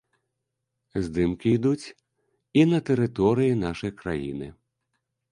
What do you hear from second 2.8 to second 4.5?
тэрыторыі нашай краіны.